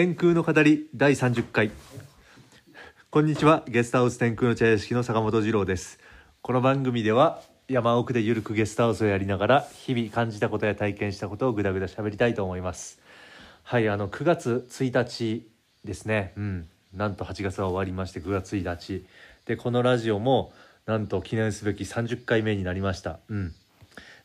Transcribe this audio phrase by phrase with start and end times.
[0.00, 1.70] 天空の語り第30回。
[3.10, 5.98] こんにちはゲストハウス天空の茶屋敷の坂本二郎です。
[6.40, 12.98] この番組では山奥でゆるくゲストハウスをやりながら日々感じたことや体験したことをぐだぐだ喋りたいと思います。
[13.62, 15.46] はいあの9月1日
[15.84, 16.32] ですね。
[16.34, 16.68] うん。
[16.94, 19.04] なんと8月は終わりまして9月1日。
[19.44, 20.54] でこのラジオも
[20.86, 23.18] なんと記念すべき30回目になりました。
[23.28, 23.52] うん。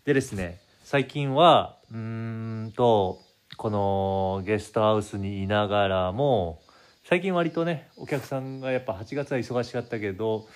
[0.06, 3.25] でですね最近はうーんと
[3.58, 6.62] このゲストハウスにいながらも
[7.04, 10.48] 最近割とねお客さんがやっぱ8月は忙しかったけど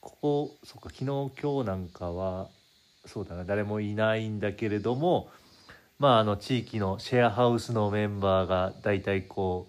[0.00, 1.04] ここそっか昨日
[1.40, 2.48] 今日なんかは
[3.06, 5.28] そうだな誰もいないんだけれども
[5.98, 9.68] まああの地域のシェアハウスのメンバーが大体こ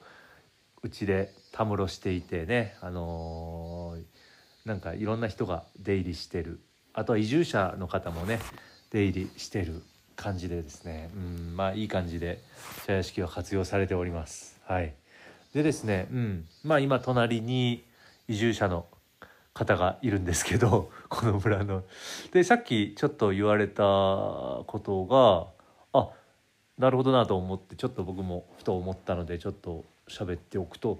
[0.83, 4.29] ううちでたむろしていてねあのー
[4.69, 6.59] なんかいろんな人が出入りしてる。
[6.93, 8.39] あとは移住者の方もね
[8.91, 9.81] 出入りしてる。
[10.19, 12.39] 感じでですねうんまあいい感じで
[12.85, 14.59] 茶屋敷は活用されております。
[14.65, 14.93] はい。
[15.53, 17.85] でですねうんまあ今隣に
[18.27, 18.85] 移住者の
[19.53, 21.83] 方がいるんですけど この村の。
[22.33, 26.09] でさっきちょっと言われたことがあ
[26.77, 30.99] なるほどなと思ってちょっと僕もふと思ったのでちょっと喋っておくと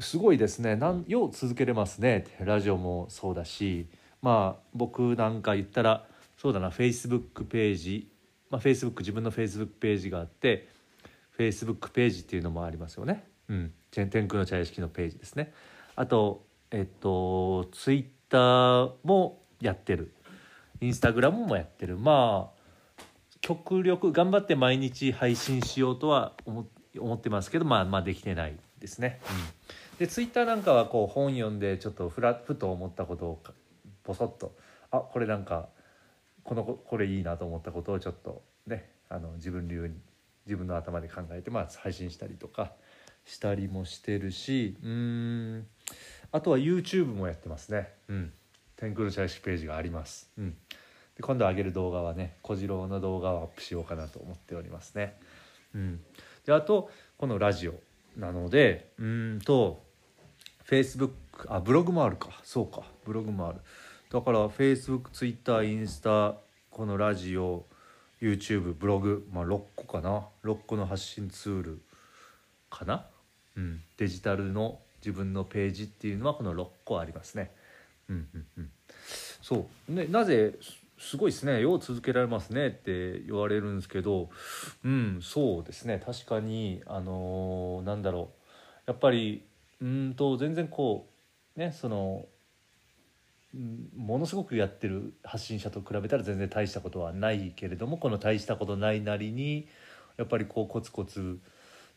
[0.00, 0.74] すごいですね。
[0.74, 2.26] なんよう続けれますね。
[2.40, 3.86] ラジオもそうだし
[4.22, 6.04] まあ僕なんか言ったら
[6.36, 7.06] そうだなフェイス
[8.50, 10.68] まあ、Facebook 自分の Facebook ページがあって
[11.38, 13.24] Facebook ページっていうのもありますよね。
[13.48, 15.52] うん、チェン天空の茶屋敷のページですね。
[15.94, 20.12] あとえっと Twitter もやってる
[20.80, 22.56] Instagram もやってるまあ
[23.40, 26.66] 極力頑張って毎日配信しようとは思
[26.98, 29.20] 思ってますけどまあまあできてないですね。
[29.92, 33.42] うん、で Twitter なんかはこう本読んでちょっとふらふと思ったことを
[34.04, 34.56] ボソッと
[34.90, 35.68] あこれなんか
[36.46, 39.94] このこれいいなと思ったことをちょっとねあの自分流に
[40.46, 42.72] 自分の頭で考えて、まあ、配信したりとか
[43.24, 45.66] したりもしてるしうん
[46.30, 47.92] あとは YouTube もやってますね。
[48.08, 48.32] うん、
[48.76, 50.30] 天空の茶屋ページがあります。
[50.38, 55.18] うん、で今度上げる動画はね小次郎の動画をアップしようかなと思っておりますね。
[55.74, 56.00] うん、
[56.44, 57.74] であとこのラジオ
[58.16, 59.82] なのでうんと
[60.68, 61.10] Facebook
[61.48, 63.58] あブログもあるかそうかブログもある。
[64.10, 66.36] だから Facebook、Twitter、インスタ
[66.70, 67.64] このラジオ
[68.20, 70.28] YouTube ブログ、まあ、6個かな。
[70.44, 71.82] 6個の発信ツール
[72.70, 73.06] かな、
[73.56, 77.50] うん、デジタルの自分のページっていうのはこの6個ありますね。
[78.08, 78.70] うんうんうん、
[79.42, 79.92] そう。
[79.92, 80.54] ねなぜ
[80.98, 81.60] すごいですね。
[81.60, 84.30] よう続けられますねって言われるんですけど
[84.84, 86.00] うんそうですね。
[86.04, 88.30] 確かにあのーなんだろ
[88.86, 88.90] う。
[88.90, 89.44] やっぱり
[89.82, 91.08] うんと全然こ
[91.56, 92.26] うねその
[93.96, 99.66] ものすごくやってる発信者と比べたら全然大したことはないけれどもこの大したことないなりに
[100.16, 101.38] やっぱりこうコツコツ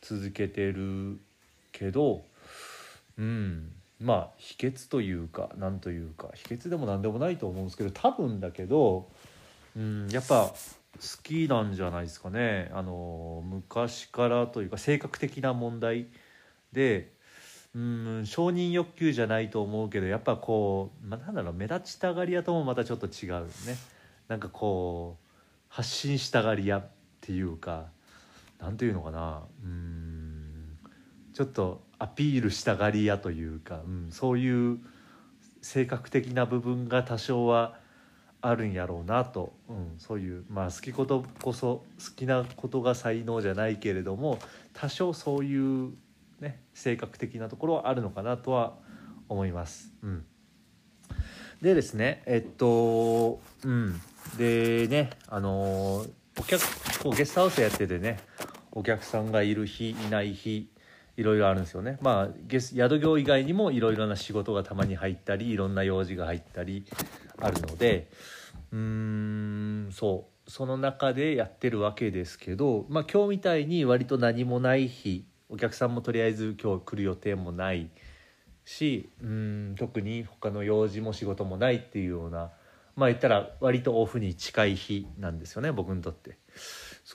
[0.01, 1.19] 続けてる
[1.71, 2.23] けど
[3.17, 9.09] うんまあ秘訣というか何というか秘訣でも何でもないと思うんですけど多分だけど、
[9.75, 10.53] うん、やっぱ好
[11.23, 12.71] きなんじゃないですかね。
[12.73, 16.07] あの昔からというか性格的な問題
[16.71, 17.11] で
[17.75, 23.77] うん承認欲求じゃないと思うけどやっぱこう、まあ、なんだろう目立ちたがり屋ともまたちょっと違うね。
[24.27, 25.33] なんかこう
[25.67, 26.87] 発信したがり屋っ
[27.21, 27.87] ていうか
[28.59, 29.43] なんていうのかな。
[29.63, 29.99] うん
[31.33, 34.79] ちょっとアピールしたがり屋というか、うん、そういう
[35.61, 37.77] 性格的な部分が多少は
[38.41, 44.39] あるんやろうなと、うん、そういうまあ好きことこそ好きなことが才能じゃないけれども
[44.73, 45.93] 多少そういう
[46.41, 48.77] ね性格的なところはあるのかなとは
[49.27, 49.93] 思います。
[50.01, 50.25] うん、
[51.61, 54.01] でですねえっとうん
[54.37, 56.05] でねあの
[56.39, 56.61] お客
[57.03, 58.19] こうゲストハウスやっててね
[58.71, 60.69] お客さんがいる日いない日
[61.17, 61.97] いろいろあるんですよね。
[62.01, 66.85] まあゲス宿業以外にもいろいろな仕事がたまに入ったりいろんな用事が入ったり
[67.39, 68.09] あるので
[68.71, 77.89] うーんそうその中でやってるわけですけど、まあ、今日みたいに割と何もない日お客さんもとりあえず今日来る予定もない
[78.65, 82.51] しうん特に他の用事も仕事もないっていうような
[82.95, 86.37] まあ言ったら割とオフに近い日なんですよね僕にとって。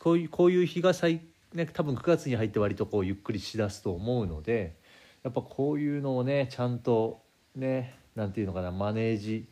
[0.00, 1.20] こういうこういう日が最
[1.54, 4.74] ね、多分9月に入って割とこうゆっくりしだすと思うので
[5.22, 7.22] やっぱこういうのをねちゃんと
[7.54, 9.46] ねなんていうのかなマネージ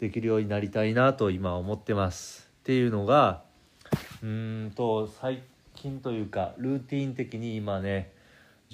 [0.00, 2.50] できるようになりたいなと今思ってます。
[2.62, 3.44] っていうのが
[4.22, 5.44] うんと最
[5.74, 8.12] 近というかルーティン的に今ね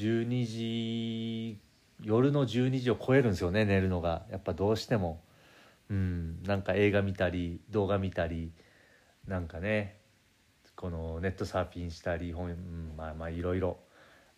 [0.00, 1.60] 12時
[2.02, 4.22] 夜の12時を超えるんですよね寝るのが。
[4.30, 5.22] やっぱどうしても。
[5.90, 8.52] うんなんか映画見たり動画見たり
[9.26, 9.98] なんかね
[10.76, 13.76] このネットサーフィンしたり本、うんまあまあいろいろ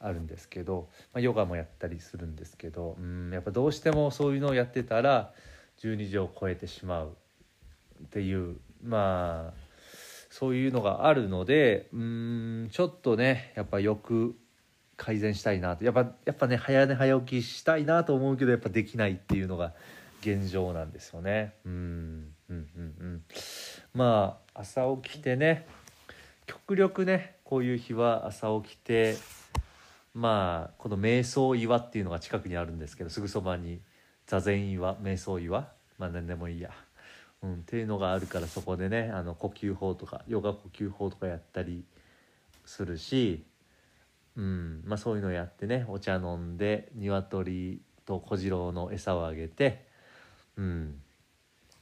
[0.00, 5.32] あるんですけど、まあ、ヨガもやったりするんですけどうんやっぱどうしてもそういうのをやってたら
[5.78, 7.16] 12時を超えてしまう
[8.02, 9.54] っていうまあ
[10.30, 14.34] そういうのがあるのでうんちょっとねやっぱよく
[14.96, 15.84] 改善したいなと。
[15.84, 19.72] やっぱやっぱね早寝早起きしたいなと思うけどやっぱできないっていうのが
[20.20, 21.54] 現状なんですよね。
[21.64, 21.72] うん
[22.48, 23.22] うんうんうん。
[23.94, 25.66] まあ朝起きてね
[26.46, 29.16] 極力ねこういう日は朝起きて
[30.14, 33.80] まあこの瞑想岩っていうのが近くにあるんですけどすぐそばに
[34.26, 35.68] 座禅岩瞑想岩
[35.98, 36.70] まあ何でもいいや、
[37.42, 41.84] うん、っていうのがあるからそこでねあの呼吸法とかヨガ呼吸法とかやったり
[42.64, 43.44] するし、
[44.36, 44.82] うん。
[44.84, 49.86] まあ、そういうのやってねお茶飲んで鶏と小次郎の餌をあげて
[50.56, 51.00] うん。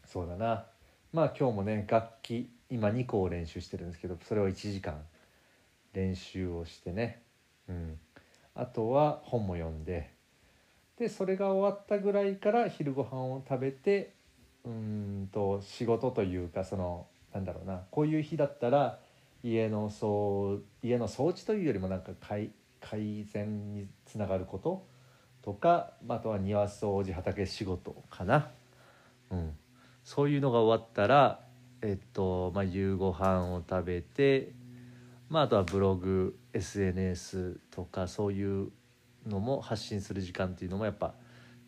[0.07, 0.67] そうだな。
[1.13, 5.03] まあ今日もね楽器今2個を練習してるんですけどそれを1時間
[5.93, 7.23] 練習をしてね、
[7.69, 7.99] うん、
[8.55, 10.11] あとは本も読んで
[10.99, 14.15] でそれが終わったぐらいから昼ご飯を食べて
[14.65, 19.01] うんと仕事というかそのなんだろうなこういう日だったら
[19.43, 22.51] 家の掃家の掃除というよりもなんか改
[22.81, 24.87] 改善につながること
[25.43, 28.51] とかあとは庭掃除畑仕事かな、
[29.31, 29.57] うん、
[30.05, 31.41] そういうのが終わったら
[31.83, 34.53] えっとまあ、夕ご飯を食べて、
[35.31, 38.71] まあ、あとはブログ SNS とかそういう
[39.27, 41.15] のも発信する時間っていうのもやっぱ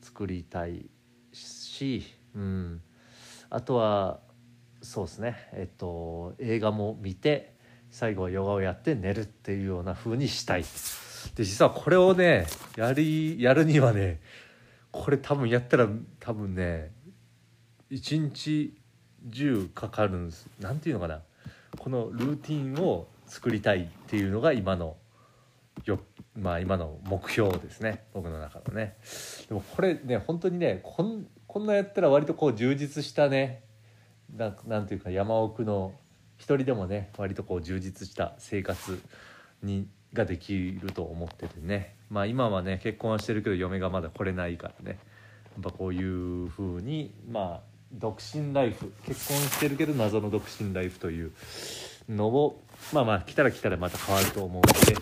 [0.02, 0.84] 作りたい
[1.32, 2.04] し、
[2.34, 2.82] うん、
[3.48, 4.20] あとは
[4.82, 5.36] そうですね。
[5.52, 7.54] えっと映画も見て
[7.92, 10.64] 最後はヨガをやって寝るっていうような風にしたい。
[11.36, 12.46] で実はこれをね
[12.76, 14.20] やりやるにはね
[14.90, 15.86] これ多分やったら
[16.18, 16.90] 多分ね
[17.90, 18.74] 一日
[19.28, 20.48] 10かかるんです。
[20.58, 21.20] なんていうのかな。
[21.78, 24.96] このルーティンを作りたいっていうのが今の
[25.84, 26.00] よ
[26.34, 28.04] まあ今の目標ですね。
[28.14, 28.96] 僕の中のね。
[29.48, 33.64] でもこれね本当にねこんこんなやったら割とこう充実したね
[34.34, 35.92] なんなんていうか山奥の
[36.42, 39.00] 一人でもね割とこう充実した生活
[39.62, 41.94] にができると思っててね。
[42.10, 44.98] まあ今はね結婚はしてるけど嫁がまだ来れないからね。
[45.54, 47.60] やっぱこういう風にまあ
[47.92, 48.92] 独身ライフ。
[49.06, 51.30] 結婚してるけど謎の独身ライフという
[52.08, 52.60] のを
[52.92, 54.96] まあまあ来たら来たらまた変わると思うので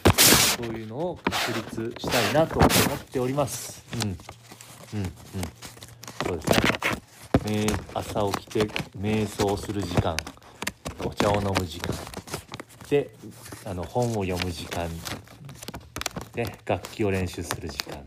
[0.59, 2.71] そういうのを確立したいなと思っ
[3.11, 3.83] ております。
[3.95, 4.09] うん。
[4.11, 5.07] うん。
[5.07, 5.13] うん。
[6.27, 6.49] そうです
[7.47, 8.67] ね、朝起きて
[8.99, 10.15] 瞑想する時間。
[11.05, 11.95] お茶を飲む時間。
[12.89, 13.11] で
[13.65, 14.89] あの本を読む時間。
[16.35, 18.03] で楽器を練習する時間。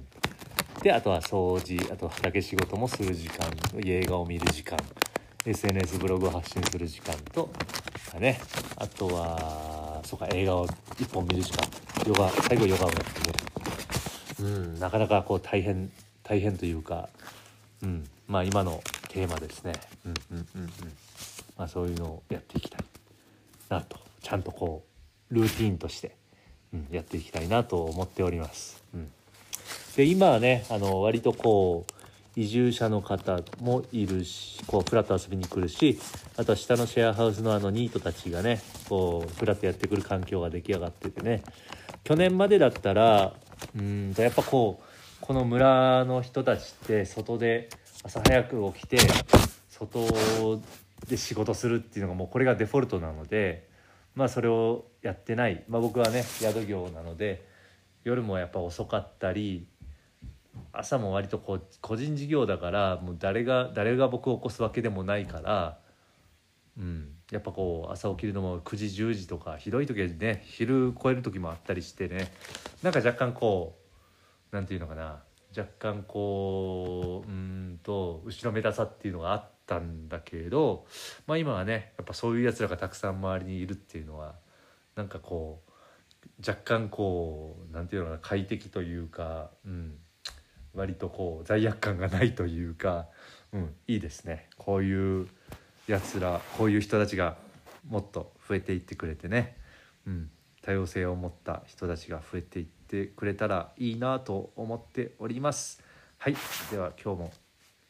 [0.82, 3.48] であとは掃除あと畑仕事もする時間。
[3.84, 4.78] 映画を見る時間。
[5.46, 7.50] SNS ブログを発信する時間と
[8.12, 8.40] かね。
[8.78, 11.68] あとはそうか映画を1本見る時間。
[12.08, 13.36] ヨガ最後ヨガをやってね。
[14.40, 15.92] うんなかなかこう大変
[16.24, 17.10] 大変というか。
[17.82, 19.74] うんまあ今のテーマですね。
[20.06, 20.70] うんうんうんうん。
[21.58, 22.82] まあそういうのをやっていきたい
[23.70, 24.84] なとちゃんとこ
[25.32, 26.16] うルーティンとして、
[26.74, 28.84] うん、やっていきたいなと思っております。
[28.94, 29.12] うん
[29.96, 31.94] で今はねあの割とこう
[32.36, 36.00] 移住者の方もいるしこうフラット遊びに来るし
[36.36, 38.60] あとは下のシェアハウスのあのニートたちがね
[38.90, 41.44] こうフラットやってくる環境が出来上がっててね
[42.04, 43.34] 去年までだったら
[43.78, 44.84] うんとやっぱこう
[45.22, 47.70] この村の人たちって外で
[48.04, 48.98] 朝早く起きて
[49.70, 50.08] 外
[51.08, 53.68] で仕事するっていうのがもうこれがデフォルトなので
[54.16, 57.46] まあそれをやってない、まあ、僕はね宿業なので
[58.04, 59.68] 夜もやっぱ遅かったり
[60.72, 65.80] 朝も割とこう個人事業だからもう誰が誰が僕を起こすわけでもないから、
[66.78, 72.32] うん、やっぱこう朝起きるのも9時10時とかひどい時はね昼超える時もあったりしてね
[72.82, 73.78] なんか若干こ
[74.52, 75.24] うなんていうのかな。
[75.56, 80.86] 若干こううんと後ろめたさっていうのがあってたんだけど、
[81.28, 84.36] まあ、今はねやっぱそういうやつらがたくさん周りにいるっていうのは
[84.96, 85.72] なんかこう
[86.48, 89.96] 若干こうなんていうのかな快適というか、うん、
[90.74, 93.08] 割とこう罪悪感がないというか、
[93.52, 95.28] うん、いいですねこういう
[95.88, 97.36] やつらこういう人たちが
[97.88, 99.58] もっと増えていってくれてね、
[100.08, 100.30] うん、
[100.62, 105.82] 多様性を持った人たちが増えていってくれたらいいなと思っております。
[106.18, 106.36] はい
[106.72, 107.34] では今日も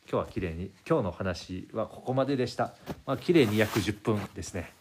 [0.10, 2.74] 今日は綺麗に今日の話はここまででした。
[3.06, 4.72] まあ綺麗に約10分ですね。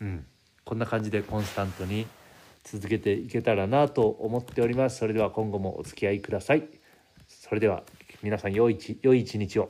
[0.00, 0.26] うん、
[0.64, 2.06] こんな感じでコンスタントに
[2.64, 4.98] 続けていけたらなと思っております。
[4.98, 6.68] それでは今後もお付き合いください。
[7.28, 7.82] それでは
[8.22, 9.68] 皆さん良い良い一日を。